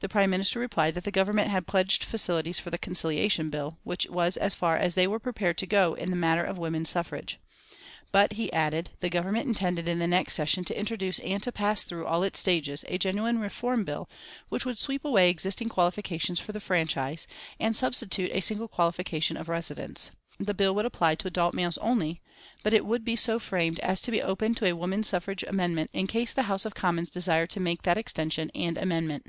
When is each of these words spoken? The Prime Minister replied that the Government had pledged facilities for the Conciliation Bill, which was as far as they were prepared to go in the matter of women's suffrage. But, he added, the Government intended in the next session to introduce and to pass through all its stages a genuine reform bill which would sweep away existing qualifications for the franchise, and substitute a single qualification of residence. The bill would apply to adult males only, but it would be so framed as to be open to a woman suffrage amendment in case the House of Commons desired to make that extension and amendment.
The 0.00 0.08
Prime 0.10 0.28
Minister 0.28 0.60
replied 0.60 0.92
that 0.96 1.04
the 1.04 1.10
Government 1.10 1.50
had 1.50 1.66
pledged 1.66 2.04
facilities 2.04 2.58
for 2.58 2.68
the 2.68 2.76
Conciliation 2.76 3.48
Bill, 3.48 3.78
which 3.84 4.06
was 4.10 4.36
as 4.36 4.52
far 4.52 4.76
as 4.76 4.94
they 4.94 5.06
were 5.06 5.18
prepared 5.18 5.56
to 5.56 5.66
go 5.66 5.94
in 5.94 6.10
the 6.10 6.16
matter 6.16 6.44
of 6.44 6.58
women's 6.58 6.90
suffrage. 6.90 7.40
But, 8.12 8.34
he 8.34 8.52
added, 8.52 8.90
the 9.00 9.08
Government 9.08 9.46
intended 9.46 9.88
in 9.88 10.00
the 10.00 10.06
next 10.06 10.34
session 10.34 10.62
to 10.66 10.78
introduce 10.78 11.20
and 11.20 11.42
to 11.42 11.50
pass 11.50 11.84
through 11.84 12.04
all 12.04 12.22
its 12.22 12.38
stages 12.38 12.84
a 12.86 12.98
genuine 12.98 13.38
reform 13.38 13.82
bill 13.86 14.10
which 14.50 14.66
would 14.66 14.78
sweep 14.78 15.06
away 15.06 15.30
existing 15.30 15.70
qualifications 15.70 16.38
for 16.38 16.52
the 16.52 16.60
franchise, 16.60 17.26
and 17.58 17.74
substitute 17.74 18.30
a 18.34 18.40
single 18.42 18.68
qualification 18.68 19.38
of 19.38 19.48
residence. 19.48 20.10
The 20.38 20.52
bill 20.52 20.74
would 20.74 20.84
apply 20.86 21.14
to 21.14 21.28
adult 21.28 21.54
males 21.54 21.78
only, 21.78 22.20
but 22.62 22.74
it 22.74 22.84
would 22.84 23.06
be 23.06 23.16
so 23.16 23.38
framed 23.38 23.80
as 23.80 24.02
to 24.02 24.10
be 24.10 24.20
open 24.20 24.54
to 24.56 24.66
a 24.66 24.76
woman 24.76 25.02
suffrage 25.02 25.44
amendment 25.44 25.88
in 25.94 26.06
case 26.06 26.34
the 26.34 26.42
House 26.42 26.66
of 26.66 26.74
Commons 26.74 27.08
desired 27.08 27.48
to 27.50 27.60
make 27.60 27.82
that 27.84 27.96
extension 27.96 28.50
and 28.54 28.76
amendment. 28.76 29.28